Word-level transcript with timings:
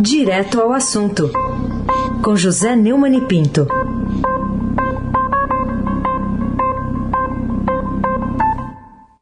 Direto 0.00 0.60
ao 0.60 0.72
assunto, 0.72 1.28
com 2.22 2.36
José 2.36 2.76
Neumann 2.76 3.16
e 3.16 3.20
Pinto. 3.26 3.66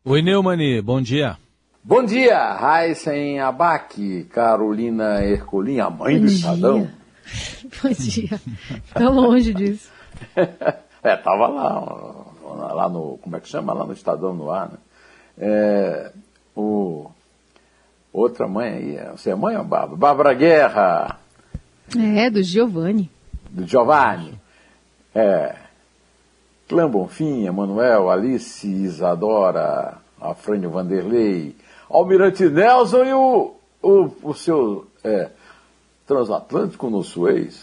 Oi, 0.05 0.21
Neumani, 0.21 0.83
bom 0.83 1.01
dia. 1.01 1.39
Bom 1.83 2.05
dia, 2.05 2.53
Raíssen 2.53 3.41
Abac, 3.41 4.25
Carolina 4.25 5.25
Ercolim, 5.25 5.81
a 5.81 5.89
mãe 5.89 6.17
bom 6.17 6.21
do 6.21 6.27
dia. 6.27 6.37
Estadão. 6.37 6.91
Bom 7.83 7.89
dia. 7.91 8.41
Tá 8.93 9.09
longe 9.09 9.55
disso. 9.55 9.91
é, 10.37 11.17
tava 11.17 11.49
lá, 11.49 12.75
lá 12.75 12.89
no, 12.89 13.19
como 13.19 13.35
é 13.37 13.41
que 13.41 13.49
chama? 13.49 13.73
Lá 13.73 13.87
no 13.87 13.95
Estadão 13.95 14.35
no 14.35 14.51
ar, 14.51 14.71
né? 14.71 14.79
É, 15.39 16.13
o, 16.55 17.11
outra 18.21 18.49
mãe 18.49 18.69
aí, 18.73 18.97
é, 18.97 19.11
você 19.17 19.31
é 19.31 19.35
mãe 19.35 19.57
ou 19.57 19.65
Bárbara? 19.65 19.97
Bárbara 19.97 20.35
Guerra, 20.35 21.19
É, 21.97 22.31
do 22.31 22.43
Giovanni. 22.43 23.11
do 23.51 23.67
Giovanni. 23.67 24.35
É, 25.15 25.55
Clã 26.69 26.89
Bonfim, 26.91 27.47
Emanuel, 27.47 28.11
Alice, 28.11 28.67
Isadora, 28.67 29.95
Afrânio 30.21 30.71
Vanderlei, 30.71 31.55
Almirante 31.89 32.49
Nelson 32.49 33.05
e 33.05 33.13
o, 33.13 33.55
o, 33.83 34.11
o 34.23 34.35
seu 34.35 34.87
é, 35.05 35.29
transatlântico 36.07 36.91
no 36.91 37.03
Suez. 37.05 37.63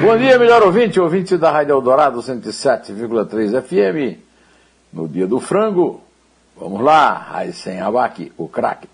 Bom 0.00 0.16
dia, 0.16 0.38
melhor 0.38 0.62
ouvinte, 0.62 0.98
ouvinte 0.98 1.36
da 1.36 1.50
Rádio 1.50 1.72
Eldorado 1.72 2.20
107,3 2.20 3.60
FM. 3.62 4.18
No 4.92 5.06
dia 5.06 5.26
do 5.26 5.38
frango, 5.38 6.00
vamos 6.58 6.80
lá, 6.80 7.28
Aysen 7.32 7.80
Abac, 7.80 8.32
o 8.36 8.48
craque. 8.48 8.88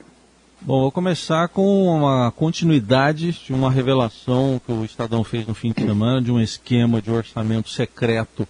Bom, 0.60 0.80
vou 0.80 0.92
começar 0.92 1.48
com 1.48 1.84
uma 1.84 2.30
continuidade 2.30 3.32
de 3.32 3.52
uma 3.52 3.70
revelação 3.70 4.60
que 4.64 4.72
o 4.72 4.84
Estadão 4.84 5.22
fez 5.22 5.46
no 5.46 5.54
fim 5.54 5.72
de 5.72 5.82
semana 5.82 6.22
de 6.22 6.32
um 6.32 6.40
esquema 6.40 7.02
de 7.02 7.10
orçamento 7.10 7.68
secreto 7.68 8.48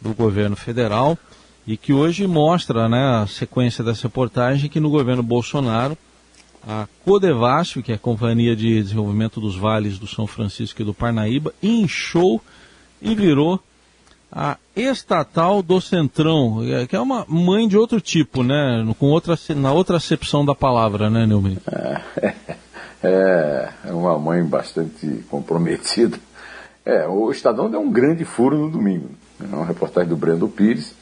do 0.00 0.14
governo 0.14 0.54
federal 0.54 1.18
e 1.66 1.76
que 1.76 1.92
hoje 1.92 2.26
mostra 2.26 2.88
né, 2.88 3.22
a 3.22 3.26
sequência 3.26 3.82
dessa 3.82 4.04
reportagem 4.04 4.70
que 4.70 4.78
no 4.78 4.90
governo 4.90 5.22
Bolsonaro 5.22 5.98
a 6.66 6.86
Codevasf, 7.04 7.82
que 7.82 7.92
é 7.92 7.94
a 7.94 7.98
Companhia 7.98 8.54
de 8.54 8.82
Desenvolvimento 8.82 9.40
dos 9.40 9.56
Vales 9.56 9.98
do 9.98 10.06
São 10.06 10.26
Francisco 10.26 10.82
e 10.82 10.84
do 10.84 10.94
Parnaíba, 10.94 11.52
inchou 11.62 12.42
e 13.00 13.14
virou 13.14 13.60
a 14.30 14.56
estatal 14.76 15.62
do 15.62 15.80
Centrão, 15.80 16.62
é, 16.62 16.86
que 16.86 16.94
é 16.94 17.00
uma 17.00 17.24
mãe 17.28 17.66
de 17.66 17.76
outro 17.76 18.00
tipo, 18.00 18.42
né? 18.42 18.86
Com 18.98 19.06
outra, 19.06 19.36
na 19.56 19.72
outra 19.72 19.96
acepção 19.96 20.44
da 20.44 20.54
palavra, 20.54 21.08
né, 21.10 21.26
Neumann? 21.26 21.58
É, 23.00 23.68
é 23.84 23.92
uma 23.92 24.18
mãe 24.18 24.42
bastante 24.42 25.24
comprometida. 25.30 26.18
É, 26.84 27.06
o 27.06 27.30
Estadão 27.30 27.70
deu 27.70 27.80
um 27.80 27.92
grande 27.92 28.24
furo 28.24 28.56
no 28.56 28.68
domingo. 28.68 29.10
É 29.40 29.54
uma 29.54 29.64
reportagem 29.64 30.08
do 30.08 30.16
Brendo 30.16 30.48
Pires, 30.48 30.96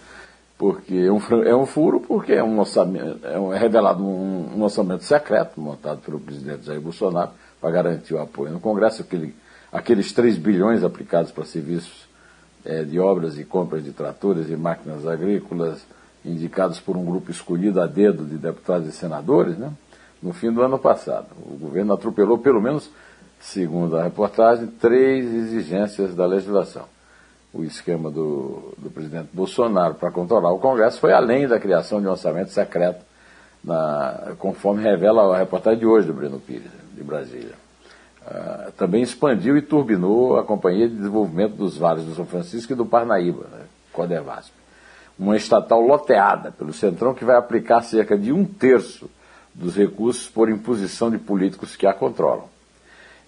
porque 0.59 0.95
é 0.95 1.11
um, 1.11 1.19
é 1.43 1.57
um 1.57 1.65
furo 1.65 2.01
porque 2.01 2.33
é 2.33 2.45
um 2.45 2.59
orçamento, 2.59 3.21
é, 3.25 3.57
é 3.57 3.59
revelado 3.59 4.05
um, 4.05 4.57
um 4.57 4.63
orçamento 4.63 5.05
secreto 5.05 5.59
montado 5.59 6.01
pelo 6.01 6.21
presidente 6.21 6.67
Jair 6.67 6.83
Bolsonaro 6.83 7.31
para 7.61 7.71
garantir 7.71 8.13
o 8.13 8.21
apoio 8.21 8.53
no 8.53 8.61
Congresso, 8.61 9.01
aquele, 9.01 9.35
aqueles 9.73 10.13
3 10.13 10.37
bilhões 10.37 10.85
aplicados 10.85 11.33
para 11.33 11.47
serviços 11.47 12.07
eh, 12.67 12.85
de 12.85 12.99
obras 13.01 13.39
e 13.39 13.45
compras 13.45 13.83
de 13.85 13.93
tratores 13.93 14.51
e 14.51 14.57
máquinas 14.57 15.07
agrícolas, 15.07 15.87
indicados 16.25 16.81
por 16.81 16.97
um 16.97 17.05
grupo 17.05 17.31
escolhido 17.31 17.81
a 17.81 17.87
dedo 17.87 18.25
de 18.25 18.37
deputados 18.37 18.89
e 18.89 18.93
senadores, 18.93 19.57
né? 19.57 19.71
no 20.21 20.33
fim 20.33 20.51
do 20.53 20.61
ano 20.63 20.79
passado. 20.79 21.27
O 21.49 21.57
governo 21.57 21.93
atropelou, 21.95 22.37
pelo 22.39 22.61
menos, 22.61 22.91
segundo 23.41 23.97
a 23.97 24.03
reportagem, 24.03 24.67
três 24.67 25.33
exigências 25.33 26.15
da 26.15 26.27
legislação. 26.27 26.85
O 27.55 27.63
esquema 27.63 28.11
do, 28.11 28.75
do 28.77 28.91
presidente 28.91 29.29
Bolsonaro 29.33 29.95
para 29.95 30.11
controlar 30.11 30.53
o 30.53 30.59
Congresso 30.59 31.01
foi 31.01 31.13
além 31.13 31.47
da 31.47 31.61
criação 31.61 32.01
de 32.01 32.07
um 32.07 32.11
orçamento 32.11 32.51
secreto, 32.51 33.05
na- 33.65 34.33
conforme 34.39 34.83
revela 34.83 35.35
a 35.35 35.39
reportagem 35.39 35.79
de 35.79 35.87
hoje 35.87 36.07
do 36.07 36.13
Breno 36.13 36.39
Pires, 36.41 36.71
de 36.95 37.03
Brasília. 37.05 37.55
Ah, 38.27 38.73
também 38.77 39.03
expandiu 39.03 39.57
e 39.57 39.63
turbinou 39.63 40.37
a 40.37 40.43
Companhia 40.43 40.89
de 40.89 40.97
Desenvolvimento 40.97 41.55
dos 41.55 41.79
Vales 41.79 42.05
do 42.05 42.15
São 42.15 42.27
Francisco 42.27 42.73
e 42.73 42.77
do 42.77 42.85
Parnaíba, 42.85 43.47
né, 43.53 43.61
Codevasp. 43.93 44.53
Uma 45.17 45.37
estatal 45.37 45.81
loteada 45.81 46.51
pelo 46.51 46.73
Centrão 46.73 47.15
que 47.15 47.25
vai 47.25 47.37
aplicar 47.37 47.83
cerca 47.83 48.19
de 48.19 48.33
um 48.33 48.45
terço 48.45 49.09
dos 49.55 49.77
recursos 49.77 50.29
por 50.29 50.51
imposição 50.51 51.09
de 51.09 51.19
políticos 51.19 51.77
que 51.77 51.87
a 51.87 51.95
controlam. 51.95 52.49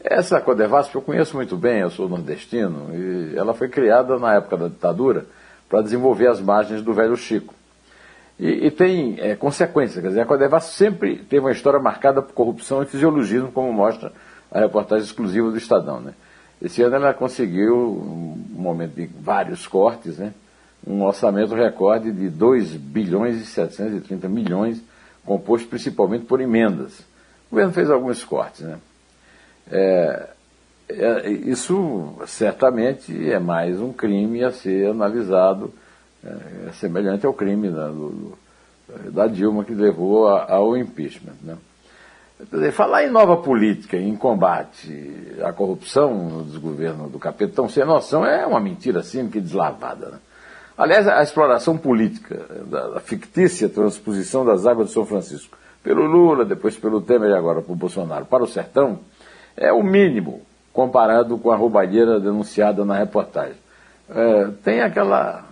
Essa 0.03 0.41
Codevasp 0.41 0.95
eu 0.95 1.01
conheço 1.01 1.37
muito 1.37 1.57
bem, 1.57 1.79
eu 1.79 1.91
sou 1.91 2.09
nordestino, 2.09 2.91
e 2.93 3.37
ela 3.37 3.55
foi 3.55 3.69
criada 3.69 4.19
na 4.19 4.35
época 4.35 4.57
da 4.57 4.69
ditadura 4.69 5.27
para 5.69 5.81
desenvolver 5.81 6.27
as 6.27 6.41
margens 6.41 6.83
do 6.83 6.93
velho 6.93 7.17
Chico. 7.17 7.55
E, 8.39 8.67
e 8.67 8.71
tem 8.71 9.17
é, 9.19 9.37
consequências, 9.37 10.03
quer 10.03 10.09
dizer, 10.09 10.21
a 10.23 10.27
Codevasp 10.27 10.75
sempre 10.75 11.17
teve 11.19 11.41
uma 11.41 11.53
história 11.53 11.79
marcada 11.79 12.21
por 12.21 12.35
corrupção 12.35 12.83
e 12.83 12.87
fisiologismo, 12.87 13.53
como 13.53 13.73
mostra 13.73 14.13
a 14.51 14.61
reportagem 14.61 15.05
exclusiva 15.05 15.51
do 15.51 15.57
Estadão. 15.59 16.01
Né? 16.01 16.15
Esse 16.61 16.83
ano 16.83 16.97
ela 16.97 17.15
conseguiu, 17.15 17.77
um 17.77 18.45
momento 18.51 18.95
de 18.95 19.07
vários 19.07 19.67
cortes, 19.67 20.19
né? 20.19 20.33
um 20.87 21.03
orçamento 21.03 21.55
recorde 21.55 22.11
de 22.13 22.29
2 22.29 22.73
bilhões 22.75 23.37
e 23.41 23.45
730 23.47 24.29
milhões, 24.29 24.83
composto 25.25 25.69
principalmente 25.69 26.25
por 26.25 26.41
emendas. 26.41 27.01
O 27.51 27.51
governo 27.51 27.73
fez 27.73 27.91
alguns 27.91 28.25
cortes, 28.25 28.61
né? 28.63 28.79
É, 29.71 30.29
é, 30.89 31.31
isso 31.31 32.15
certamente 32.27 33.31
é 33.31 33.39
mais 33.39 33.79
um 33.81 33.93
crime 33.93 34.43
a 34.43 34.51
ser 34.51 34.91
analisado, 34.91 35.73
é, 36.25 36.73
semelhante 36.73 37.27
ao 37.27 37.35
crime 37.35 37.69
da, 37.69 37.89
do- 37.89 38.39
da 39.11 39.27
Dilma 39.27 39.65
que 39.65 39.75
levou 39.75 40.29
a- 40.29 40.51
ao 40.51 40.77
impeachment. 40.77 41.35
Né? 41.43 41.57
Dizer, 42.41 42.71
falar 42.71 43.05
em 43.05 43.11
nova 43.11 43.37
política, 43.39 43.97
em 43.97 44.15
combate 44.15 45.37
à 45.43 45.53
corrupção 45.53 46.15
no 46.15 46.45
desgoverno 46.45 47.09
do 47.09 47.19
capitão 47.19 47.69
sem 47.69 47.85
noção 47.85 48.25
é 48.25 48.47
uma 48.47 48.61
mentira 48.61 49.03
cínica 49.03 49.39
e 49.39 49.41
deslavada. 49.41 50.11
Né? 50.11 50.19
Aliás, 50.77 51.09
a 51.09 51.21
exploração 51.21 51.77
política 51.77 52.41
da, 52.67 53.01
fictícia 53.01 53.69
transposição 53.69 54.45
das 54.45 54.67
águas 54.67 54.89
de 54.89 54.95
São 54.95 55.05
Francisco 55.05 55.59
pelo 55.83 56.07
Lula, 56.07 56.45
depois 56.45 56.77
pelo 56.77 57.01
Temer 57.01 57.31
e 57.31 57.35
agora 57.35 57.61
pelo 57.61 57.75
Bolsonaro 57.75 58.25
para 58.25 58.45
o 58.45 58.47
sertão 58.47 59.01
é 59.57 59.73
o 59.73 59.83
mínimo 59.83 60.43
comparado 60.73 61.37
com 61.39 61.51
a 61.51 61.57
roubalheira 61.57 62.21
denunciada 62.21 62.85
na 62.85 62.97
reportagem. 62.97 63.57
É, 64.09 64.49
tem 64.63 64.81
aquela, 64.81 65.45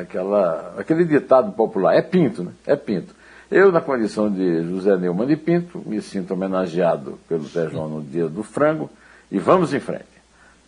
aquela, 0.00 0.74
aquele 0.78 1.04
ditado 1.04 1.52
popular, 1.52 1.94
é 1.94 2.00
pinto, 2.00 2.42
né? 2.42 2.52
É 2.66 2.74
pinto. 2.74 3.14
Eu, 3.50 3.70
na 3.70 3.80
condição 3.80 4.30
de 4.30 4.64
José 4.64 4.96
Neumann 4.96 5.28
de 5.28 5.36
Pinto, 5.36 5.80
me 5.86 6.02
sinto 6.02 6.34
homenageado 6.34 7.18
pelo 7.28 7.44
Zé 7.44 7.68
João 7.68 7.88
no 7.88 8.02
dia 8.02 8.28
do 8.28 8.42
frango 8.42 8.90
e 9.30 9.38
vamos 9.38 9.72
em 9.72 9.78
frente. 9.78 10.04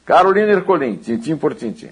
Carolina 0.04 0.52
Ercolim, 0.52 0.96
tintim 0.96 1.36
por 1.36 1.54
tintim. 1.54 1.90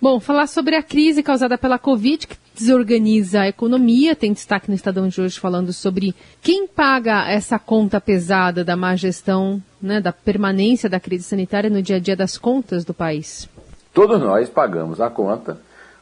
Bom, 0.00 0.18
falar 0.18 0.46
sobre 0.46 0.76
a 0.76 0.82
crise 0.82 1.22
causada 1.22 1.56
pela 1.56 1.78
Covid, 1.78 2.26
que 2.26 2.36
desorganiza 2.54 3.42
a 3.42 3.48
economia. 3.48 4.16
Tem 4.16 4.32
destaque 4.32 4.68
no 4.68 4.74
Estadão 4.74 5.08
de 5.08 5.20
hoje 5.20 5.38
falando 5.38 5.72
sobre 5.72 6.14
quem 6.42 6.66
paga 6.66 7.30
essa 7.30 7.58
conta 7.58 8.00
pesada 8.00 8.64
da 8.64 8.76
má 8.76 8.96
gestão, 8.96 9.62
né, 9.80 10.00
da 10.00 10.12
permanência 10.12 10.88
da 10.88 10.98
crise 10.98 11.24
sanitária 11.24 11.70
no 11.70 11.80
dia 11.80 11.96
a 11.96 12.00
dia 12.00 12.16
das 12.16 12.36
contas 12.36 12.84
do 12.84 12.92
país. 12.92 13.48
Todos 13.92 14.20
nós 14.20 14.48
pagamos 14.48 15.00
a 15.00 15.08
conta, 15.08 15.58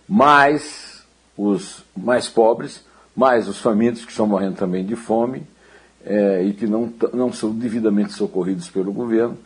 mais 0.09 1.05
os 1.37 1.85
mais 1.97 2.29
pobres, 2.29 2.85
mais 3.15 3.49
os 3.49 3.59
famintos 3.59 4.05
que 4.05 4.11
estão 4.11 4.27
morrendo 4.27 4.57
também 4.57 4.85
de 4.85 4.97
fome 4.97 5.43
eh, 6.05 6.45
e 6.45 6.53
que 6.53 6.67
não, 6.67 6.93
não 7.13 7.33
são 7.33 7.53
devidamente 7.53 8.13
socorridos 8.13 8.69
pelo 8.69 8.93
governo, 8.93 9.37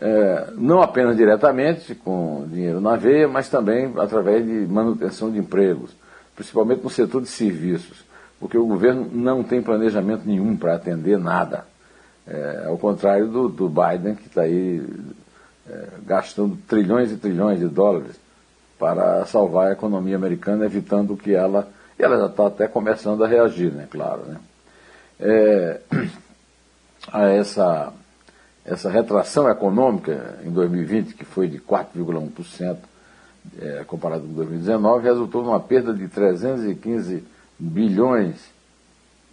eh, 0.00 0.52
não 0.56 0.80
apenas 0.80 1.16
diretamente 1.16 1.94
com 1.94 2.46
dinheiro 2.48 2.80
na 2.80 2.96
veia, 2.96 3.26
mas 3.26 3.48
também 3.48 3.92
através 3.96 4.44
de 4.44 4.66
manutenção 4.66 5.30
de 5.30 5.38
empregos, 5.38 5.90
principalmente 6.36 6.82
no 6.82 6.90
setor 6.90 7.22
de 7.22 7.28
serviços, 7.28 8.04
porque 8.38 8.56
o 8.56 8.66
governo 8.66 9.08
não 9.12 9.42
tem 9.42 9.60
planejamento 9.60 10.22
nenhum 10.24 10.56
para 10.56 10.74
atender 10.74 11.18
nada. 11.18 11.66
É, 12.26 12.64
ao 12.66 12.76
contrário 12.76 13.26
do, 13.26 13.48
do 13.48 13.68
Biden, 13.68 14.14
que 14.14 14.26
está 14.26 14.42
aí 14.42 14.84
é, 15.68 15.88
gastando 16.06 16.56
trilhões 16.68 17.10
e 17.10 17.16
trilhões 17.16 17.58
de 17.58 17.66
dólares 17.66 18.16
para 18.78 19.24
salvar 19.26 19.68
a 19.68 19.72
economia 19.72 20.16
americana, 20.16 20.64
evitando 20.64 21.16
que 21.16 21.34
ela. 21.34 21.68
E 21.98 22.02
ela 22.02 22.18
já 22.18 22.26
está 22.26 22.46
até 22.46 22.68
começando 22.68 23.24
a 23.24 23.26
reagir, 23.26 23.72
né? 23.72 23.88
Claro. 23.90 24.22
Né? 24.22 24.36
É, 25.18 25.80
a 27.12 27.24
essa, 27.28 27.92
essa 28.64 28.90
retração 28.90 29.48
econômica 29.50 30.38
em 30.44 30.50
2020, 30.50 31.14
que 31.14 31.24
foi 31.24 31.48
de 31.48 31.58
4,1%, 31.58 32.76
é, 33.60 33.84
comparado 33.84 34.22
com 34.22 34.32
2019, 34.34 35.04
resultou 35.04 35.42
numa 35.42 35.58
perda 35.58 35.92
de 35.92 36.06
315 36.06 37.24
bilhões 37.58 38.36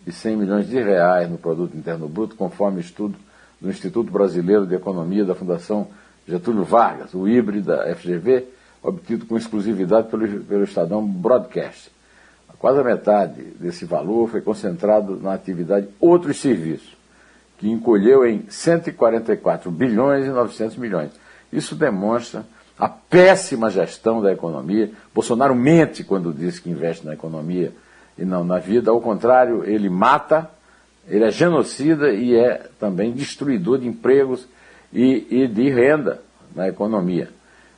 e 0.08 0.12
100 0.12 0.38
milhões 0.38 0.68
de 0.68 0.82
reais 0.82 1.30
no 1.30 1.38
produto 1.38 1.76
interno 1.76 2.08
bruto, 2.08 2.36
conforme 2.36 2.82
estudo 2.82 3.18
do 3.60 3.70
Instituto 3.70 4.12
Brasileiro 4.12 4.66
de 4.66 4.76
Economia 4.76 5.26
da 5.26 5.36
Fundação 5.36 5.88
Getúlio 6.28 6.64
Vargas, 6.64 7.14
o 7.14 7.28
IBRE 7.28 7.62
da 7.62 7.94
FGV, 7.96 8.48
obtido 8.82 9.26
com 9.26 9.38
exclusividade 9.38 10.08
pelo, 10.10 10.28
pelo 10.42 10.64
Estadão 10.64 11.06
Broadcast. 11.06 11.92
Quase 12.60 12.80
a 12.80 12.84
metade 12.84 13.42
desse 13.60 13.86
valor 13.86 14.30
foi 14.30 14.42
concentrado 14.42 15.18
na 15.18 15.34
atividade 15.34 15.88
outros 16.00 16.40
serviços, 16.40 16.96
que 17.58 17.70
encolheu 17.70 18.26
em 18.26 18.46
144 18.50 19.70
bilhões 19.72 20.26
e 20.26 20.30
900 20.30 20.78
milhões. 20.78 21.12
Isso 21.52 21.76
demonstra 21.76 22.46
a 22.78 22.90
péssima 22.90 23.70
gestão 23.70 24.22
da 24.22 24.32
economia. 24.32 24.92
Bolsonaro 25.14 25.56
mente 25.56 26.04
quando 26.04 26.34
diz 26.34 26.60
que 26.60 26.70
investe 26.70 27.06
na 27.06 27.14
economia 27.14 27.72
e 28.18 28.26
não 28.26 28.44
na 28.44 28.60
vida, 28.60 28.92
ao 28.92 29.02
contrário, 29.02 29.64
ele 29.66 29.90
mata, 29.90 30.50
ele 31.08 31.26
é 31.26 31.32
genocida 31.32 32.14
e 32.14 32.36
é 32.36 32.68
também 32.80 33.12
destruidor 33.12 33.80
de 33.80 33.88
empregos 33.88 34.48
e, 34.92 35.28
e 35.30 35.48
de 35.48 35.70
renda 35.70 36.22
na 36.56 36.68
economia. 36.68 37.30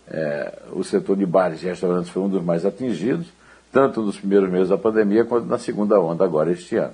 É, 0.10 0.60
o 0.72 0.84
setor 0.84 1.18
de 1.18 1.26
bares 1.26 1.62
e 1.64 1.66
restaurantes 1.66 2.10
foi 2.10 2.22
um 2.22 2.30
dos 2.30 2.44
mais 2.44 2.66
atingidos, 2.66 3.28
tanto 3.72 4.02
nos 4.02 4.18
primeiros 4.18 4.50
meses 4.50 4.70
da 4.70 4.78
pandemia 4.78 5.26
quanto 5.26 5.48
na 5.48 5.58
segunda 5.58 6.00
onda, 6.00 6.24
agora 6.24 6.52
este 6.52 6.76
ano. 6.78 6.94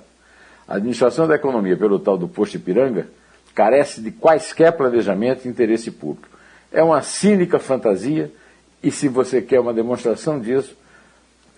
A 0.66 0.76
administração 0.76 1.26
da 1.26 1.34
economia 1.34 1.76
pelo 1.76 1.98
tal 1.98 2.16
do 2.16 2.28
posto 2.28 2.56
Ipiranga 2.56 3.06
carece 3.54 4.00
de 4.00 4.10
quaisquer 4.10 4.72
planejamento 4.72 5.44
e 5.44 5.48
interesse 5.48 5.90
público. 5.90 6.28
É 6.72 6.82
uma 6.82 7.02
cínica 7.02 7.58
fantasia 7.58 8.30
e 8.82 8.90
se 8.90 9.08
você 9.08 9.40
quer 9.40 9.60
uma 9.60 9.72
demonstração 9.72 10.40
disso, 10.40 10.76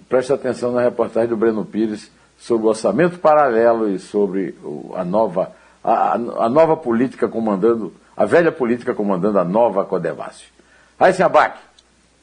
preste 0.08 0.32
atenção 0.32 0.72
na 0.72 0.82
reportagem 0.82 1.28
do 1.28 1.36
Breno 1.36 1.64
Pires 1.64 2.10
sobre 2.38 2.66
o 2.66 2.68
orçamento 2.68 3.18
paralelo 3.18 3.90
e 3.90 3.98
sobre 3.98 4.54
a 4.94 5.04
nova, 5.04 5.52
a, 5.82 6.14
a 6.14 6.48
nova 6.48 6.76
política 6.76 7.26
comandando, 7.28 7.92
a 8.16 8.24
velha 8.24 8.52
política 8.52 8.94
comandando 8.94 9.38
a 9.38 9.44
nova 9.44 9.84
Codevasf. 9.84 10.52
Raíssa 10.98 11.26
Abac, 11.26 11.58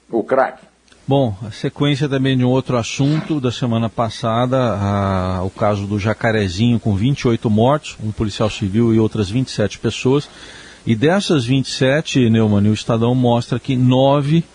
o 0.10 0.24
craque. 0.24 0.73
Bom, 1.06 1.36
a 1.46 1.52
sequência 1.52 2.08
também 2.08 2.38
de 2.38 2.46
um 2.46 2.50
outro 2.50 2.78
assunto 2.78 3.42
da 3.42 3.52
semana 3.52 3.90
passada, 3.90 4.58
a, 4.58 5.44
o 5.44 5.50
caso 5.50 5.86
do 5.86 6.00
Jacarezinho 6.00 6.80
com 6.80 6.96
28 6.96 7.50
mortos, 7.50 7.98
um 8.02 8.10
policial 8.10 8.50
civil 8.50 8.94
e 8.94 9.00
outras 9.00 9.30
27 9.30 9.80
pessoas. 9.80 10.30
E 10.86 10.96
dessas 10.96 11.44
27, 11.44 12.30
Neumann, 12.30 12.70
o 12.70 12.74
Estadão 12.74 13.14
mostra 13.14 13.60
que 13.60 13.76
nove, 13.76 14.46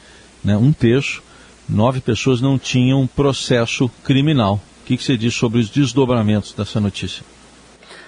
né, 0.43 0.57
um 0.57 0.73
terço, 0.73 1.23
nove 1.69 2.01
pessoas 2.01 2.41
não 2.41 2.59
tinham 2.59 3.07
processo 3.07 3.91
criminal. 4.03 4.59
O 4.83 4.87
que, 4.87 4.97
que 4.97 5.05
você 5.05 5.19
diz 5.19 5.35
sobre 5.35 5.61
os 5.61 5.69
desdobramentos 5.69 6.55
dessa 6.55 6.81
notícia? 6.81 7.27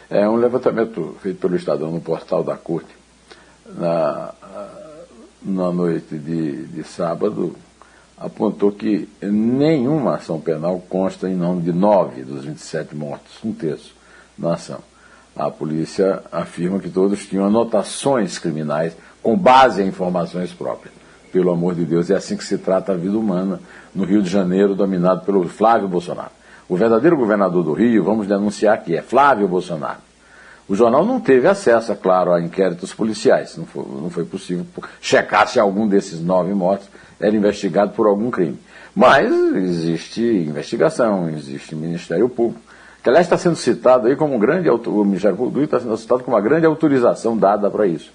É 0.08 0.26
um 0.26 0.36
levantamento 0.36 1.14
feito 1.22 1.38
pelo 1.38 1.56
Estadão 1.56 1.92
no 1.92 2.00
portal 2.00 2.42
da 2.42 2.56
Corte. 2.56 2.88
Na, 3.76 4.32
na 5.42 5.70
noite 5.70 6.16
de, 6.16 6.64
de 6.66 6.82
sábado, 6.84 7.54
apontou 8.20 8.70
que 8.70 9.08
nenhuma 9.22 10.16
ação 10.16 10.38
penal 10.38 10.78
consta 10.90 11.26
em 11.26 11.34
nome 11.34 11.62
de 11.62 11.72
nove 11.72 12.22
dos 12.22 12.44
27 12.44 12.94
mortos, 12.94 13.32
um 13.42 13.50
terço 13.50 13.94
na 14.38 14.52
ação. 14.52 14.80
A 15.34 15.50
polícia 15.50 16.22
afirma 16.30 16.78
que 16.78 16.90
todos 16.90 17.26
tinham 17.26 17.46
anotações 17.46 18.38
criminais 18.38 18.94
com 19.22 19.34
base 19.36 19.82
em 19.82 19.88
informações 19.88 20.52
próprias. 20.52 20.92
Pelo 21.32 21.50
amor 21.50 21.74
de 21.74 21.84
Deus, 21.86 22.10
é 22.10 22.16
assim 22.16 22.36
que 22.36 22.44
se 22.44 22.58
trata 22.58 22.92
a 22.92 22.96
vida 22.96 23.16
humana 23.16 23.58
no 23.94 24.04
Rio 24.04 24.22
de 24.22 24.28
Janeiro, 24.28 24.74
dominado 24.74 25.24
pelo 25.24 25.48
Flávio 25.48 25.88
Bolsonaro. 25.88 26.32
O 26.68 26.76
verdadeiro 26.76 27.16
governador 27.16 27.64
do 27.64 27.72
Rio, 27.72 28.04
vamos 28.04 28.26
denunciar 28.26 28.82
que 28.82 28.96
é 28.96 29.00
Flávio 29.00 29.48
Bolsonaro. 29.48 30.09
O 30.70 30.76
jornal 30.76 31.04
não 31.04 31.18
teve 31.18 31.48
acesso, 31.48 31.90
é 31.90 31.96
claro, 31.96 32.32
a 32.32 32.40
inquéritos 32.40 32.94
policiais. 32.94 33.56
Não 33.56 33.66
foi, 33.66 33.84
não 33.84 34.08
foi 34.08 34.24
possível 34.24 34.64
checar 35.00 35.48
se 35.48 35.58
algum 35.58 35.88
desses 35.88 36.20
nove 36.20 36.54
mortos 36.54 36.88
era 37.18 37.34
investigado 37.34 37.90
por 37.90 38.06
algum 38.06 38.30
crime. 38.30 38.56
Mas 38.94 39.32
existe 39.56 40.22
investigação, 40.22 41.28
existe 41.28 41.74
Ministério 41.74 42.28
Público, 42.28 42.62
que 43.02 43.08
aliás 43.08 43.26
está 43.26 43.36
sendo 43.36 43.56
citado 43.56 44.06
aí 44.06 44.14
como 44.14 44.36
um 44.36 44.38
grande 44.38 44.70
o 44.70 45.04
Ministério 45.04 45.36
Público 45.36 45.64
está 45.64 45.80
sendo 45.80 45.96
citado 45.96 46.22
como 46.22 46.36
uma 46.36 46.40
grande 46.40 46.66
autorização 46.66 47.36
dada 47.36 47.68
para 47.68 47.88
isso. 47.88 48.12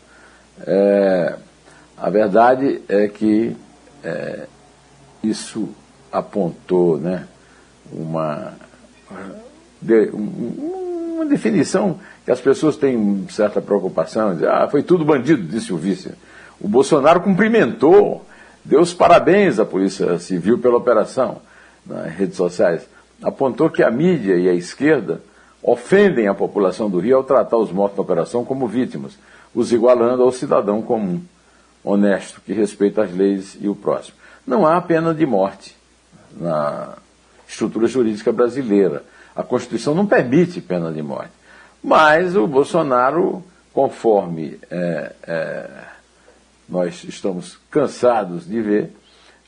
É, 0.66 1.36
a 1.98 2.10
verdade 2.10 2.82
é 2.88 3.10
que 3.10 3.54
é, 4.02 4.48
isso 5.22 5.68
apontou 6.10 6.98
né, 6.98 7.28
uma, 7.92 8.54
de, 9.86 10.10
um, 10.14 11.16
uma 11.16 11.26
definição 11.26 12.00
que 12.24 12.32
as 12.32 12.42
pessoas 12.42 12.76
têm 12.76 13.26
certa 13.30 13.62
preocupação, 13.62 14.34
dizer, 14.34 14.50
ah, 14.50 14.68
foi 14.68 14.84
tudo 14.84 15.06
bandido, 15.06 15.44
disse 15.44 15.72
o 15.72 15.78
vice. 15.78 16.12
O 16.60 16.68
Bolsonaro 16.68 17.22
cumprimentou 17.22 18.26
deu 18.66 18.82
os 18.82 18.94
parabéns 18.94 19.60
à 19.60 19.66
Polícia 19.66 20.18
Civil 20.18 20.58
pela 20.58 20.78
operação 20.78 21.38
nas 21.86 22.12
redes 22.12 22.36
sociais. 22.36 22.88
Apontou 23.22 23.70
que 23.70 23.84
a 23.84 23.92
mídia 23.92 24.36
e 24.36 24.50
a 24.50 24.54
esquerda 24.54 25.22
ofendem 25.62 26.28
a 26.28 26.34
população 26.34 26.90
do 26.90 27.00
Rio 27.00 27.18
ao 27.18 27.24
tratar 27.24 27.58
os 27.58 27.72
mortos 27.72 27.98
na 27.98 28.04
operação 28.04 28.44
como 28.44 28.68
vítimas, 28.68 29.18
os 29.54 29.72
igualando 29.72 30.24
ao 30.24 30.32
cidadão 30.32 30.82
comum, 30.82 31.22
honesto, 31.84 32.42
que 32.42 32.54
respeita 32.54 33.04
as 33.04 33.14
leis 33.14 33.56
e 33.62 33.70
o 33.70 33.76
próximo. 33.76 34.18
Não 34.46 34.66
há 34.66 34.82
pena 34.82 35.14
de 35.14 35.26
morte 35.26 35.76
na 36.36 36.96
estrutura 37.48 37.88
jurídica 37.88 38.32
brasileira. 38.32 39.04
A 39.36 39.44
Constituição 39.44 39.94
não 39.94 40.08
permite 40.08 40.62
pena 40.62 40.92
de 40.92 41.02
morte. 41.02 41.34
Mas 41.84 42.36
o 42.36 42.48
Bolsonaro, 42.48 43.44
conforme 43.74 44.60
é, 44.72 45.12
é, 45.24 45.70
nós 46.68 47.04
estamos 47.04 47.60
cansados 47.70 48.48
de 48.48 48.62
ver, 48.62 48.92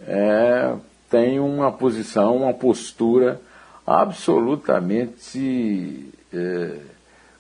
é, 0.02 0.74
tem 1.10 1.40
uma 1.40 1.72
posição, 1.72 2.36
uma 2.36 2.54
postura 2.54 3.42
absolutamente 3.86 6.14
é, 6.34 6.78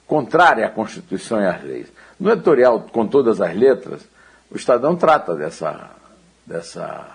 contrária 0.08 0.66
à 0.66 0.70
Constituição 0.70 1.42
e 1.42 1.46
às 1.46 1.62
leis. 1.62 1.88
No 2.20 2.32
editorial, 2.32 2.88
com 2.92 3.06
todas 3.06 3.42
as 3.42 3.56
letras, 3.56 4.02
o 4.50 4.56
Estadão 4.56 4.96
trata 4.96 5.36
dessa, 5.36 5.92
dessa 6.46 7.06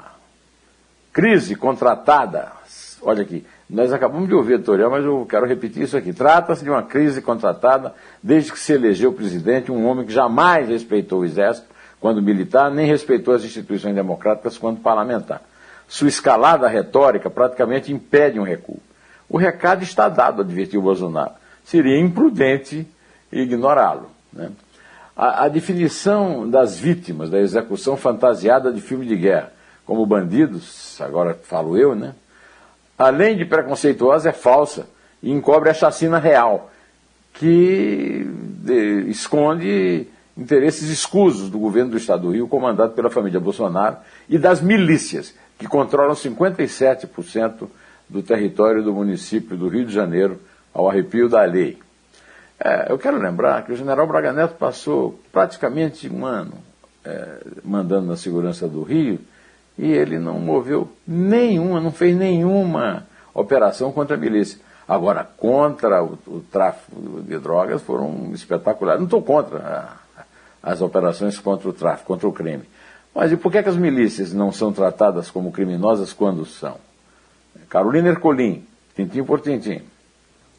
crise 1.12 1.56
contratada. 1.56 2.52
Olha 3.04 3.22
aqui, 3.22 3.44
nós 3.68 3.92
acabamos 3.92 4.28
de 4.28 4.34
ouvir 4.34 4.52
o 4.52 4.56
editorial, 4.56 4.90
mas 4.90 5.04
eu 5.04 5.26
quero 5.28 5.44
repetir 5.44 5.82
isso 5.82 5.96
aqui. 5.96 6.12
Trata-se 6.12 6.62
de 6.62 6.70
uma 6.70 6.84
crise 6.84 7.20
contratada 7.20 7.92
desde 8.22 8.52
que 8.52 8.58
se 8.58 8.72
elegeu 8.72 9.12
presidente, 9.12 9.72
um 9.72 9.86
homem 9.86 10.06
que 10.06 10.12
jamais 10.12 10.68
respeitou 10.68 11.20
o 11.20 11.24
Exército, 11.24 11.66
quando 12.00 12.22
militar, 12.22 12.70
nem 12.70 12.86
respeitou 12.86 13.34
as 13.34 13.44
instituições 13.44 13.94
democráticas 13.94 14.56
quando 14.56 14.80
parlamentar. 14.80 15.42
Sua 15.88 16.08
escalada 16.08 16.68
retórica 16.68 17.28
praticamente 17.28 17.92
impede 17.92 18.38
um 18.38 18.44
recuo. 18.44 18.80
O 19.28 19.36
recado 19.36 19.82
está 19.82 20.08
dado, 20.08 20.42
advertiu 20.42 20.80
Bolsonaro. 20.80 21.32
Seria 21.64 21.98
imprudente 21.98 22.86
ignorá-lo. 23.32 24.10
Né? 24.32 24.50
A, 25.16 25.44
a, 25.44 25.48
definição 25.48 26.48
das 26.48 26.78
vítimas 26.78 27.30
da 27.30 27.38
execução 27.38 27.96
fantasiada 27.96 28.72
de 28.72 28.80
filme 28.80 29.06
de 29.06 29.16
guerra 29.16 29.52
como 29.84 30.06
bandidos, 30.06 31.00
agora 31.00 31.34
falo 31.34 31.76
eu, 31.76 31.94
né? 31.94 32.14
Além 33.02 33.36
de 33.36 33.44
preconceituosa, 33.44 34.30
é 34.30 34.32
falsa 34.32 34.86
e 35.22 35.30
encobre 35.30 35.70
a 35.70 35.74
chacina 35.74 36.18
real, 36.18 36.70
que 37.34 38.26
de, 38.62 39.10
esconde 39.10 40.06
interesses 40.36 40.88
escusos 40.88 41.50
do 41.50 41.58
governo 41.58 41.90
do 41.90 41.96
Estado 41.96 42.22
do 42.22 42.30
Rio, 42.30 42.48
comandado 42.48 42.92
pela 42.92 43.10
família 43.10 43.40
Bolsonaro, 43.40 43.96
e 44.28 44.38
das 44.38 44.60
milícias, 44.60 45.34
que 45.58 45.66
controlam 45.66 46.14
57% 46.14 47.68
do 48.08 48.22
território 48.22 48.82
do 48.82 48.92
município 48.92 49.56
do 49.56 49.68
Rio 49.68 49.84
de 49.84 49.92
Janeiro, 49.92 50.40
ao 50.72 50.88
arrepio 50.88 51.28
da 51.28 51.44
lei. 51.44 51.78
É, 52.58 52.86
eu 52.90 52.98
quero 52.98 53.18
lembrar 53.18 53.64
que 53.64 53.72
o 53.72 53.76
general 53.76 54.06
Braga 54.06 54.32
Neto 54.32 54.54
passou 54.54 55.20
praticamente 55.32 56.08
um 56.08 56.24
ano 56.24 56.54
é, 57.04 57.38
mandando 57.64 58.06
na 58.06 58.16
segurança 58.16 58.68
do 58.68 58.82
Rio 58.82 59.18
e 59.78 59.90
ele 59.90 60.18
não 60.18 60.38
moveu 60.38 60.90
nenhuma, 61.06 61.80
não 61.80 61.92
fez 61.92 62.16
nenhuma 62.16 63.06
operação 63.34 63.92
contra 63.92 64.16
a 64.16 64.18
milícia. 64.18 64.60
Agora, 64.86 65.24
contra 65.24 66.02
o, 66.02 66.18
o 66.26 66.40
tráfico 66.50 67.22
de 67.22 67.38
drogas 67.38 67.82
foram 67.82 68.30
espetaculares. 68.34 69.00
Não 69.00 69.06
estou 69.06 69.22
contra 69.22 69.96
as 70.62 70.80
operações 70.80 71.38
contra 71.38 71.68
o 71.68 71.72
tráfico, 71.72 72.08
contra 72.08 72.28
o 72.28 72.32
crime. 72.32 72.64
Mas 73.14 73.32
e 73.32 73.36
por 73.36 73.50
que, 73.50 73.58
é 73.58 73.62
que 73.62 73.68
as 73.68 73.76
milícias 73.76 74.32
não 74.32 74.52
são 74.52 74.72
tratadas 74.72 75.30
como 75.30 75.52
criminosas 75.52 76.12
quando 76.12 76.44
são? 76.46 76.76
Carolina 77.68 78.08
Ercolim, 78.08 78.64
tintim 78.94 79.24
por 79.24 79.40
tintim. 79.40 79.82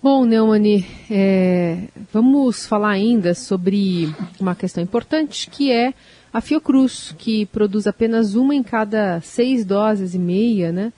Bom, 0.01 0.25
Neumani, 0.25 0.86
é, 1.10 1.88
vamos 2.12 2.65
falar 2.65 2.89
ainda 2.89 3.34
sobre 3.34 4.13
uma 4.39 4.53
questão 4.53 4.84
importante 4.84 5.50
que 5.50 5.72
é 5.72 5.93
a 6.34 6.42
Fiocruz, 6.42 7.13
que 7.18 7.46
produz 7.46 7.86
apenas 7.86 8.34
uma 8.34 8.56
em 8.56 8.63
cada 8.63 9.22
seis 9.22 9.63
doses 9.63 10.16
e 10.16 10.20
meia, 10.20 10.72
né? 10.72 10.92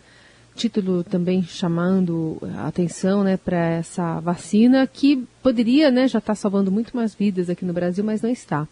título 0.56 1.04
também 1.04 1.44
chamando 1.44 2.38
a 2.58 2.68
atenção 2.68 3.24
né, 3.24 3.36
para 3.36 3.58
essa 3.58 4.22
vacina 4.22 4.88
que 4.88 5.28
poderia 5.44 5.92
né, 5.92 6.08
já 6.08 6.20
estar 6.20 6.32
tá 6.32 6.36
salvando 6.36 6.72
muito 6.72 6.96
mais 6.96 7.14
vidas 7.14 7.50
aqui 7.50 7.66
no 7.66 7.74
Brasil, 7.74 8.04
mas 8.04 8.22
não 8.22 8.30
está. 8.30 8.66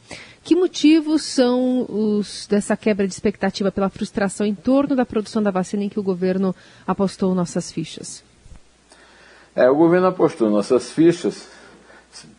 Que 0.43 0.55
motivos 0.55 1.23
são 1.23 1.85
os 1.89 2.47
dessa 2.47 2.77
quebra 2.77 3.05
de 3.05 3.13
expectativa 3.13 3.71
pela 3.71 3.89
frustração 3.89 4.45
em 4.45 4.55
torno 4.55 4.95
da 4.95 5.05
produção 5.05 5.43
da 5.43 5.51
vacina 5.51 5.83
em 5.83 5.89
que 5.89 5.99
o 5.99 6.03
governo 6.03 6.55
apostou 6.87 7.35
nossas 7.35 7.71
fichas? 7.71 8.23
É, 9.55 9.69
o 9.69 9.75
governo 9.75 10.07
apostou 10.07 10.49
nossas 10.49 10.89
fichas, 10.89 11.47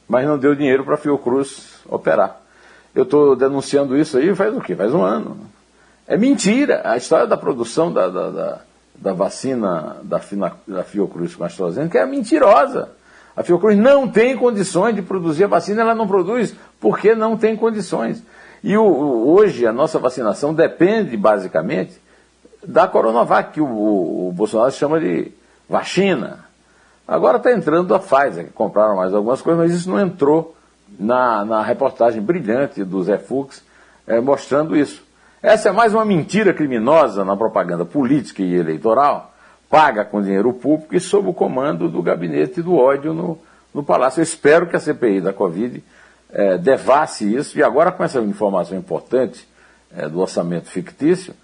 mas 0.09 0.27
não 0.27 0.39
deu 0.39 0.55
dinheiro 0.55 0.85
para 0.85 0.95
a 0.95 0.99
Fiocruz 0.99 1.75
operar. 1.87 2.44
Eu 2.95 3.03
estou 3.03 3.35
denunciando 3.35 3.97
isso 3.97 4.17
aí 4.19 4.35
faz 4.35 4.57
o 4.57 4.61
quê? 4.61 4.77
Faz 4.77 4.95
um 4.95 5.03
ano. 5.03 5.37
É 6.07 6.17
mentira. 6.17 6.83
A 6.85 6.97
história 6.97 7.27
da 7.27 7.37
produção 7.37 7.93
da, 7.93 8.09
da, 8.09 8.31
da, 8.31 8.61
da 8.95 9.13
vacina 9.13 9.97
da, 10.03 10.21
da 10.67 10.85
Fiocruz 10.85 11.35
com 11.35 11.43
a 11.43 11.47
AstraZeneca 11.47 11.99
é 11.99 12.07
mentirosa. 12.07 12.91
A 13.37 13.43
Fiocruz 13.43 13.77
não 13.77 14.07
tem 14.07 14.37
condições 14.37 14.95
de 14.95 15.03
produzir 15.03 15.45
a 15.45 15.49
vacina, 15.49 15.81
ela 15.81 15.95
não 15.95 16.07
produz 16.07 16.55
porque 16.81 17.15
não 17.15 17.37
tem 17.37 17.57
condições. 17.57 18.23
E 18.63 18.77
o, 18.77 18.85
hoje 19.29 19.67
a 19.67 19.73
nossa 19.73 19.99
vacinação 19.99 20.55
depende 20.55 21.17
basicamente 21.17 22.01
da 22.65 22.87
Coronavac, 22.87 23.53
que 23.53 23.61
o, 23.61 23.67
o, 23.67 24.29
o 24.29 24.33
Bolsonaro 24.33 24.71
chama 24.71 25.01
de 25.01 25.33
vacina. 25.69 26.45
Agora 27.07 27.37
está 27.39 27.53
entrando 27.53 27.95
a 27.95 27.99
Pfizer, 27.99 28.47
que 28.47 28.53
compraram 28.53 28.97
mais 28.97 29.13
algumas 29.13 29.43
coisas, 29.43 29.63
mas 29.63 29.79
isso 29.79 29.91
não 29.91 30.01
entrou 30.01 30.57
na, 30.99 31.45
na 31.45 31.63
reportagem 31.63 32.21
brilhante 32.21 32.85
do 32.85 33.03
Zé 33.03 33.19
Fux, 33.19 33.63
é, 34.07 34.21
mostrando 34.21 34.77
isso. 34.77 35.03
Essa 35.43 35.69
é 35.69 35.73
mais 35.73 35.93
uma 35.93 36.05
mentira 36.05 36.55
criminosa 36.55 37.25
na 37.25 37.37
propaganda 37.37 37.85
política 37.85 38.43
e 38.43 38.55
eleitoral, 38.55 39.35
paga 39.69 40.05
com 40.05 40.23
dinheiro 40.23 40.53
público 40.53 40.95
e 40.95 41.01
sob 41.01 41.29
o 41.29 41.35
comando 41.35 41.89
do 41.89 42.03
gabinete 42.03 42.63
do 42.63 42.77
ódio 42.77 43.13
no, 43.13 43.39
no 43.73 43.83
Palácio. 43.83 44.21
Eu 44.21 44.25
espero 44.25 44.67
que 44.67 44.77
a 44.77 44.81
CPI 44.81 45.21
da 45.21 45.33
Covid 45.33 45.83
é, 46.33 46.57
devasse 46.59 47.35
isso, 47.35 47.59
e 47.59 47.63
agora 47.63 47.93
com 47.93 48.03
essa 48.03 48.21
informação 48.21 48.77
importante 48.77 49.47
é, 49.97 50.09
do 50.09 50.21
orçamento 50.21 50.69
fictício, 50.69 51.35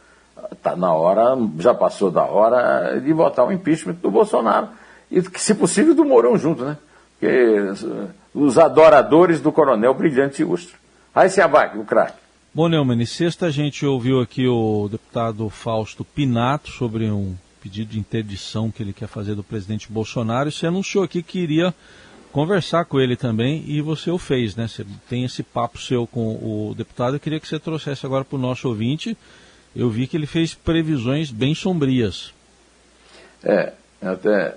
está 0.53 0.75
na 0.75 0.93
hora, 0.93 1.37
já 1.59 1.75
passou 1.75 2.11
da 2.11 2.25
hora 2.25 2.99
de 3.01 3.13
votar 3.13 3.47
o 3.47 3.53
impeachment 3.53 3.95
do 3.95 4.11
Bolsonaro. 4.11 4.69
E, 5.11 5.23
se 5.39 5.55
possível, 5.55 5.95
do 5.95 6.05
Mourão 6.05 6.37
junto, 6.37 6.65
né? 6.65 6.77
Os 8.35 8.59
adoradores 8.59 9.41
do 9.41 9.53
coronel 9.53 9.93
brilhante 9.95 10.43
Ustra. 10.45 10.79
Aí 11.15 11.29
se 11.29 11.41
abaque, 11.41 11.79
o 11.79 11.85
craque. 11.85 12.19
Bom, 12.53 12.69
Neumann, 12.69 13.05
sexta 13.07 13.47
a 13.47 13.51
gente 13.51 13.87
ouviu 13.87 14.21
aqui 14.21 14.47
o 14.49 14.89
deputado 14.91 15.49
Fausto 15.49 16.05
Pinato 16.05 16.71
sobre 16.71 17.11
um 17.11 17.37
pedido 17.63 17.93
de 17.93 17.99
interdição 17.99 18.71
que 18.71 18.83
ele 18.83 18.93
quer 18.93 19.07
fazer 19.07 19.35
do 19.35 19.43
presidente 19.43 19.91
Bolsonaro. 19.91 20.51
Você 20.51 20.67
anunciou 20.67 21.05
aqui 21.05 21.23
que 21.23 21.39
iria 21.39 21.75
conversar 22.33 22.85
com 22.87 23.01
ele 23.01 23.17
também 23.17 23.65
e 23.67 23.81
você 23.81 24.11
o 24.11 24.19
fez, 24.19 24.57
né? 24.57 24.67
Você 24.67 24.85
tem 25.09 25.25
esse 25.25 25.43
papo 25.43 25.79
seu 25.79 26.07
com 26.07 26.37
o 26.37 26.75
deputado. 26.75 27.17
Eu 27.17 27.21
queria 27.21 27.39
que 27.39 27.47
você 27.47 27.59
trouxesse 27.59 28.07
agora 28.07 28.25
para 28.25 28.37
o 28.37 28.41
nosso 28.41 28.69
ouvinte. 28.69 29.17
Eu 29.75 29.89
vi 29.89 30.07
que 30.07 30.17
ele 30.17 30.27
fez 30.27 30.55
previsões 30.55 31.31
bem 31.31 31.55
sombrias. 31.55 32.33
É, 33.45 33.73
até 34.03 34.55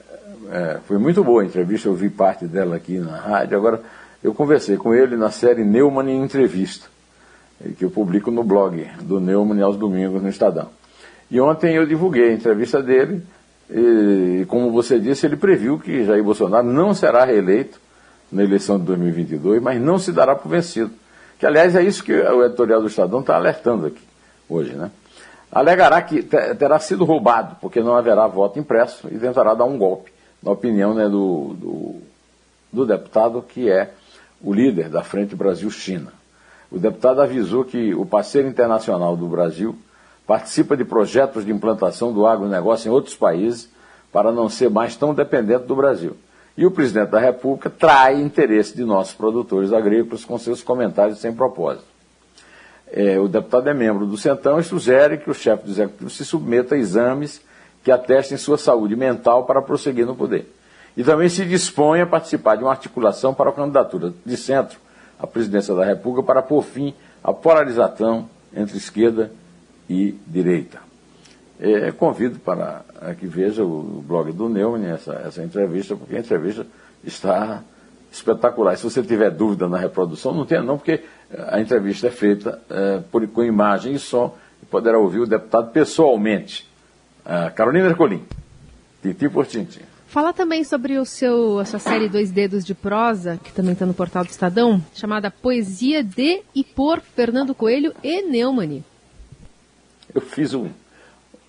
é, 0.52 0.80
foi 0.88 0.98
muito 0.98 1.24
boa 1.24 1.42
a 1.42 1.46
entrevista, 1.46 1.88
eu 1.88 1.96
vi 1.96 2.10
parte 2.10 2.46
dela 2.46 2.76
aqui 2.76 2.98
na 2.98 3.18
rádio. 3.18 3.58
Agora, 3.58 3.82
eu 4.24 4.34
conversei 4.34 4.78
com 4.78 4.94
ele 4.94 5.16
na 5.16 5.32
série 5.32 5.64
Neumann 5.64 6.10
em 6.10 6.24
Entrevista 6.24 6.94
que 7.78 7.86
eu 7.86 7.90
publico 7.90 8.30
no 8.30 8.44
blog 8.44 8.86
do 9.02 9.20
Neumann 9.20 9.62
aos 9.62 9.78
domingos 9.78 10.22
no 10.22 10.30
Estadão. 10.30 10.70
E 11.32 11.40
ontem 11.40 11.76
eu 11.76 11.86
divulguei 11.86 12.30
a 12.30 12.34
entrevista 12.34 12.82
dele, 12.82 13.24
e 13.70 14.46
como 14.48 14.72
você 14.72 15.00
disse, 15.00 15.26
ele 15.26 15.38
previu 15.38 15.80
que 15.80 16.04
Jair 16.04 16.24
Bolsonaro 16.24 16.68
não 16.68 16.94
será 16.94 17.24
reeleito 17.24 17.80
na 18.32 18.44
eleição 18.44 18.78
de 18.78 18.86
2022, 18.86 19.62
mas 19.62 19.82
não 19.82 19.98
se 19.98 20.12
dará 20.12 20.36
por 20.36 20.50
vencido. 20.50 20.92
Que, 21.40 21.46
aliás, 21.46 21.76
é 21.76 21.82
isso 21.82 22.04
que 22.04 22.14
o 22.14 22.44
editorial 22.44 22.82
do 22.82 22.88
Estadão 22.88 23.22
está 23.22 23.36
alertando 23.36 23.88
aqui, 23.88 24.02
hoje, 24.50 24.74
né? 24.74 24.92
Alegará 25.54 26.02
que 26.02 26.24
terá 26.24 26.80
sido 26.80 27.06
roubado, 27.06 27.58
porque 27.62 27.80
não 27.80 27.96
haverá 27.96 28.26
voto 28.26 28.58
impresso 28.58 29.08
e 29.12 29.20
tentará 29.20 29.54
dar 29.54 29.66
um 29.66 29.78
golpe, 29.78 30.12
na 30.42 30.50
opinião 30.50 30.96
né, 30.96 31.08
do, 31.08 31.54
do, 31.54 32.02
do 32.72 32.86
deputado 32.88 33.40
que 33.44 33.70
é 33.70 33.94
o 34.42 34.52
líder 34.52 34.90
da 34.90 35.04
Frente 35.04 35.36
Brasil-China. 35.36 36.12
O 36.72 36.80
deputado 36.80 37.22
avisou 37.22 37.64
que 37.64 37.94
o 37.94 38.04
parceiro 38.04 38.48
internacional 38.48 39.16
do 39.16 39.28
Brasil 39.28 39.78
participa 40.26 40.76
de 40.76 40.84
projetos 40.84 41.46
de 41.46 41.52
implantação 41.52 42.12
do 42.12 42.26
agronegócio 42.26 42.90
em 42.90 42.92
outros 42.92 43.16
países 43.16 43.70
para 44.12 44.32
não 44.32 44.50
ser 44.50 44.72
mais 44.72 44.96
tão 44.96 45.14
dependente 45.14 45.66
do 45.66 45.76
Brasil. 45.76 46.18
E 46.58 46.66
o 46.66 46.72
presidente 46.72 47.12
da 47.12 47.20
República 47.20 47.70
trai 47.70 48.20
interesse 48.20 48.76
de 48.76 48.84
nossos 48.84 49.14
produtores 49.14 49.72
agrícolas 49.72 50.26
com 50.26 50.36
seus 50.40 50.64
comentários 50.64 51.20
sem 51.20 51.32
propósito. 51.32 51.86
É, 52.96 53.20
o 53.20 53.28
deputado 53.28 53.68
é 53.68 53.74
membro 53.74 54.06
do 54.06 54.16
Centão 54.16 54.60
e 54.60 54.64
sugere 54.64 55.18
que 55.18 55.28
o 55.28 55.34
chefe 55.34 55.66
do 55.66 55.72
executivo 55.72 56.12
se 56.12 56.24
submeta 56.24 56.76
a 56.76 56.78
exames 56.78 57.42
que 57.84 57.92
atestem 57.92 58.38
sua 58.38 58.56
saúde 58.56 58.96
mental 58.96 59.46
para 59.46 59.64
prosseguir 59.64 60.06
no 60.06 60.16
poder. 60.16 60.54
E 60.96 61.04
também 61.04 61.28
se 61.28 61.44
dispõe 61.44 62.02
a 62.02 62.06
participar 62.06 62.56
de 62.56 62.64
uma 62.64 62.70
articulação 62.70 63.34
para 63.34 63.50
a 63.50 63.54
candidatura 63.54 64.14
de 64.24 64.38
centro 64.38 64.78
a 65.20 65.26
presidência 65.26 65.74
da 65.74 65.84
República 65.84 66.22
para 66.22 66.44
pôr 66.44 66.62
fim 66.62 66.94
à 67.24 67.34
polarização 67.34 68.30
entre 68.54 68.78
esquerda 68.78 69.32
e 69.90 70.16
direita. 70.28 70.80
É, 71.60 71.92
convido 71.92 72.38
para 72.40 72.84
que 73.18 73.26
veja 73.26 73.64
o 73.64 74.04
blog 74.06 74.32
do 74.32 74.50
Neumann, 74.50 74.86
essa, 74.86 75.14
essa 75.26 75.44
entrevista, 75.44 75.96
porque 75.96 76.16
a 76.16 76.20
entrevista 76.20 76.68
está 77.04 77.64
espetacular. 78.16 78.78
Se 78.78 78.84
você 78.84 79.02
tiver 79.02 79.32
dúvida 79.32 79.68
na 79.68 79.78
reprodução, 79.78 80.34
não 80.34 80.46
tenha 80.46 80.62
não, 80.62 80.78
porque 80.78 81.04
a 81.48 81.60
entrevista 81.60 82.08
é 82.08 82.12
feita 82.12 82.62
é, 82.70 83.00
por, 83.12 83.28
com 83.28 83.44
imagem 83.44 83.94
e 83.94 84.00
som, 84.00 84.36
e 84.62 84.66
poderá 84.66 84.98
ouvir 85.00 85.20
o 85.20 85.28
deputado 85.28 85.72
pessoalmente. 85.72 86.72
Carolina 87.56 87.88
Ercolim, 87.88 88.22
tintim 89.02 89.30
por 89.30 89.46
tintim. 89.46 89.80
Fala 90.14 90.32
também 90.32 90.64
sobre 90.64 91.00
o 91.00 91.06
seu, 91.06 91.58
a 91.58 91.66
sua 91.66 91.80
série 91.80 92.08
Dois 92.08 92.30
Dedos 92.30 92.64
de 92.64 92.76
Prosa, 92.76 93.40
que 93.44 93.52
também 93.52 93.74
está 93.74 93.84
no 93.84 93.96
portal 93.96 94.24
do 94.24 94.30
Estadão, 94.30 94.80
chamada 94.94 95.32
Poesia 95.32 96.04
de 96.04 96.44
e 96.54 96.64
por 96.64 97.00
Fernando 97.00 97.56
Coelho 97.56 97.96
e 98.04 98.22
Neumann. 98.22 98.84
Eu 100.14 100.22
fiz 100.22 100.54
um, 100.54 100.70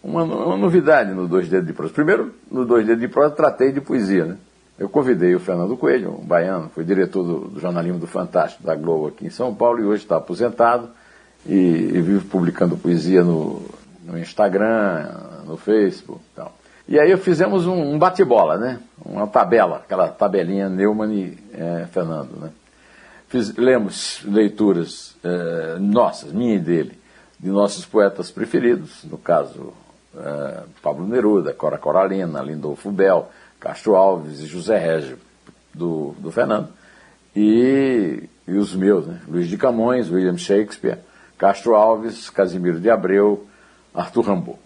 uma, 0.02 0.22
uma, 0.22 0.56
novidade 0.56 1.12
no 1.12 1.28
Dois 1.28 1.46
Dedos 1.46 1.66
de 1.66 1.74
Prosa. 1.74 1.92
Primeiro, 1.92 2.34
no 2.50 2.64
Dois 2.64 2.86
Dedos 2.86 3.02
de 3.02 3.08
Prosa, 3.08 3.34
tratei 3.34 3.70
de 3.70 3.82
poesia. 3.82 4.24
Né? 4.24 4.38
Eu 4.78 4.88
convidei 4.88 5.34
o 5.34 5.40
Fernando 5.40 5.76
Coelho, 5.76 6.18
um 6.20 6.26
baiano, 6.26 6.68
foi 6.68 6.84
diretor 6.84 7.22
do, 7.22 7.48
do 7.48 7.60
jornalismo 7.60 7.98
do 7.98 8.06
Fantástico 8.08 8.64
da 8.64 8.74
Globo 8.74 9.06
aqui 9.06 9.26
em 9.26 9.30
São 9.30 9.54
Paulo 9.54 9.80
e 9.80 9.84
hoje 9.84 10.02
está 10.02 10.16
aposentado 10.16 10.90
e, 11.46 11.54
e 11.54 12.00
vive 12.00 12.24
publicando 12.24 12.76
poesia 12.76 13.22
no, 13.22 13.62
no 14.04 14.18
Instagram, 14.18 15.42
no 15.46 15.56
Facebook 15.56 16.20
e. 16.34 16.52
E 16.86 16.98
aí 16.98 17.16
fizemos 17.16 17.66
um, 17.66 17.94
um 17.94 17.98
bate-bola, 17.98 18.58
né? 18.58 18.78
Uma 19.04 19.26
tabela, 19.26 19.76
aquela 19.76 20.08
tabelinha 20.08 20.68
Neumann 20.68 21.12
e 21.14 21.38
é, 21.54 21.86
Fernando, 21.90 22.36
né? 22.38 22.50
Fiz, 23.28 23.54
lemos 23.56 24.22
leituras 24.24 25.16
é, 25.24 25.78
nossas, 25.78 26.32
minha 26.32 26.56
e 26.56 26.58
dele, 26.58 26.98
de 27.40 27.48
nossos 27.48 27.86
poetas 27.86 28.30
preferidos, 28.30 29.04
no 29.04 29.16
caso 29.16 29.72
é, 30.16 30.62
Pablo 30.82 31.06
Neruda, 31.06 31.54
Cora 31.54 31.78
Coralina, 31.78 32.42
Lindolfo 32.42 32.90
Bell, 32.90 33.30
Castro 33.64 33.96
Alves 33.96 34.40
e 34.40 34.46
José 34.46 34.76
Régio, 34.76 35.16
do, 35.72 36.14
do 36.18 36.30
Fernando, 36.30 36.68
e, 37.34 38.24
e 38.46 38.52
os 38.52 38.74
meus, 38.74 39.06
né? 39.06 39.22
Luiz 39.26 39.48
de 39.48 39.56
Camões, 39.56 40.10
William 40.10 40.36
Shakespeare, 40.36 40.98
Castro 41.38 41.74
Alves, 41.74 42.28
Casimiro 42.28 42.78
de 42.78 42.90
Abreu, 42.90 43.46
Arthur 43.94 44.26
Rimbaud. 44.26 44.58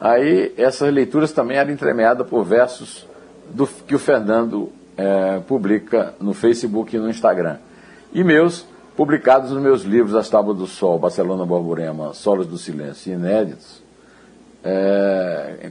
Aí 0.00 0.54
essas 0.56 0.94
leituras 0.94 1.32
também 1.32 1.56
eram 1.56 1.72
entremeadas 1.72 2.24
por 2.28 2.44
versos 2.44 3.04
do, 3.52 3.66
que 3.66 3.96
o 3.96 3.98
Fernando 3.98 4.70
é, 4.96 5.40
publica 5.40 6.14
no 6.20 6.32
Facebook 6.32 6.94
e 6.94 7.00
no 7.00 7.10
Instagram. 7.10 7.58
E 8.12 8.22
meus, 8.22 8.64
publicados 8.96 9.50
nos 9.50 9.60
meus 9.60 9.82
livros 9.82 10.14
As 10.14 10.30
Tábuas 10.30 10.56
do 10.56 10.68
Sol, 10.68 11.00
Barcelona 11.00 11.44
Borborema, 11.44 12.14
Solos 12.14 12.46
do 12.46 12.56
Silêncio 12.56 13.12
inéditos, 13.12 13.82
é, 14.62 15.68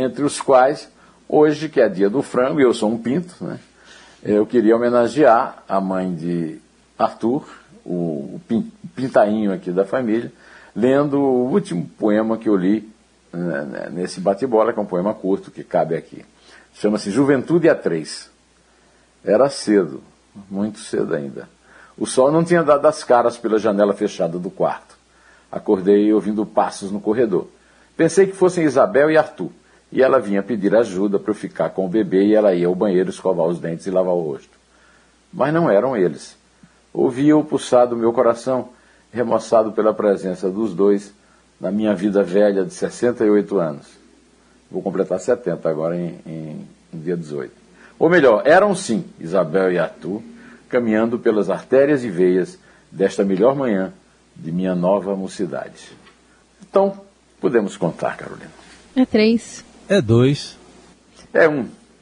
entre 0.00 0.24
os 0.24 0.40
quais, 0.40 0.90
hoje, 1.32 1.70
que 1.70 1.80
é 1.80 1.88
dia 1.88 2.10
do 2.10 2.22
frango, 2.22 2.60
e 2.60 2.62
eu 2.62 2.74
sou 2.74 2.90
um 2.90 2.98
pinto, 2.98 3.42
né, 3.42 3.58
eu 4.22 4.44
queria 4.44 4.76
homenagear 4.76 5.64
a 5.66 5.80
mãe 5.80 6.14
de 6.14 6.58
Arthur, 6.98 7.48
o, 7.84 8.38
pintainho 8.94 9.50
aqui 9.50 9.72
da 9.72 9.86
família, 9.86 10.30
lendo 10.76 11.18
o 11.18 11.50
último 11.50 11.88
poema 11.98 12.36
que 12.36 12.48
eu 12.48 12.54
li 12.54 12.92
né, 13.32 13.62
né, 13.62 13.88
nesse 13.90 14.20
bate-bola, 14.20 14.74
que 14.74 14.78
é 14.78 14.82
um 14.82 14.86
poema 14.86 15.14
curto 15.14 15.50
que 15.50 15.64
cabe 15.64 15.96
aqui. 15.96 16.22
Chama-se 16.74 17.10
Juventude 17.10 17.68
a 17.68 17.74
Três. 17.74 18.30
Era 19.24 19.48
cedo, 19.48 20.02
muito 20.50 20.78
cedo 20.78 21.14
ainda. 21.14 21.48
O 21.96 22.06
sol 22.06 22.30
não 22.30 22.44
tinha 22.44 22.62
dado 22.62 22.86
as 22.86 23.02
caras 23.02 23.38
pela 23.38 23.58
janela 23.58 23.94
fechada 23.94 24.38
do 24.38 24.50
quarto. 24.50 24.96
Acordei 25.50 26.12
ouvindo 26.12 26.44
passos 26.44 26.90
no 26.90 27.00
corredor. 27.00 27.48
Pensei 27.96 28.26
que 28.26 28.32
fossem 28.32 28.64
Isabel 28.64 29.10
e 29.10 29.16
Arthur. 29.16 29.50
E 29.92 30.02
ela 30.02 30.18
vinha 30.18 30.42
pedir 30.42 30.74
ajuda 30.74 31.18
para 31.18 31.30
eu 31.30 31.34
ficar 31.34 31.68
com 31.70 31.84
o 31.84 31.88
bebê 31.88 32.24
e 32.24 32.34
ela 32.34 32.54
ia 32.54 32.66
ao 32.66 32.74
banheiro 32.74 33.10
escovar 33.10 33.46
os 33.46 33.60
dentes 33.60 33.86
e 33.86 33.90
lavar 33.90 34.14
o 34.14 34.22
rosto. 34.22 34.58
Mas 35.30 35.52
não 35.52 35.70
eram 35.70 35.94
eles. 35.94 36.34
Ouvia 36.94 37.36
o 37.36 37.44
pulsar 37.44 37.86
do 37.86 37.94
meu 37.94 38.12
coração, 38.12 38.70
remoçado 39.12 39.70
pela 39.72 39.92
presença 39.92 40.50
dos 40.50 40.74
dois 40.74 41.12
na 41.60 41.70
minha 41.70 41.94
vida 41.94 42.22
velha 42.22 42.64
de 42.64 42.72
68 42.72 43.58
anos. 43.58 43.86
Vou 44.70 44.82
completar 44.82 45.20
70 45.20 45.68
agora 45.68 45.94
em, 45.94 46.18
em, 46.26 46.68
em 46.92 46.98
dia 46.98 47.16
18. 47.16 47.52
Ou 47.98 48.08
melhor, 48.08 48.42
eram 48.46 48.74
sim 48.74 49.04
Isabel 49.20 49.70
e 49.70 49.78
Arthur, 49.78 50.22
caminhando 50.70 51.18
pelas 51.18 51.50
artérias 51.50 52.02
e 52.02 52.10
veias 52.10 52.58
desta 52.90 53.22
melhor 53.24 53.54
manhã 53.54 53.92
de 54.34 54.50
minha 54.50 54.74
nova 54.74 55.14
mocidade. 55.14 55.92
Então, 56.62 56.98
podemos 57.38 57.76
contar, 57.76 58.16
Carolina. 58.16 58.50
É 58.96 59.04
três. 59.04 59.62
É 59.92 60.00
dois. 60.00 60.56
É 61.34 61.46
um. 61.46 61.68